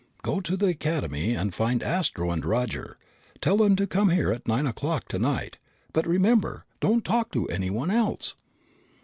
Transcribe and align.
"Go 0.23 0.41
to 0.41 0.57
the 0.57 0.65
Academy 0.69 1.35
and 1.35 1.53
find 1.53 1.83
Astro 1.83 2.31
and 2.31 2.43
Roger. 2.43 2.97
Tell 3.39 3.57
them 3.57 3.75
to 3.75 3.85
come 3.85 4.09
here 4.09 4.31
at 4.31 4.47
nine 4.47 4.65
o'clock 4.65 5.07
tonight. 5.07 5.59
But 5.93 6.07
remember, 6.07 6.65
don't 6.79 7.05
talk 7.05 7.31
to 7.33 7.45
anyone 7.49 7.91
else!" 7.91 8.33